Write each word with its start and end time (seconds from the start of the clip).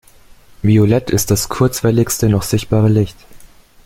Violett 0.63 1.11
ist 1.11 1.29
das 1.29 1.47
kurzwelligste 1.47 2.27
noch 2.27 2.41
sichtbare 2.41 2.89
Licht. 2.89 3.17